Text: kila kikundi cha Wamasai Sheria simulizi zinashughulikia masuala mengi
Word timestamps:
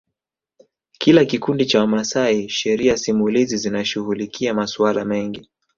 kila 0.91 1.25
kikundi 1.25 1.65
cha 1.65 1.79
Wamasai 1.79 2.49
Sheria 2.49 2.97
simulizi 2.97 3.57
zinashughulikia 3.57 4.53
masuala 4.53 5.05
mengi 5.05 5.49